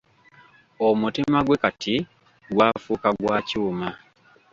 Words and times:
Omutima 0.87 1.39
gwe 1.45 1.57
kati 1.63 1.95
gwafuuka 2.53 3.09
gwa 3.21 3.37
kyuma. 3.47 3.89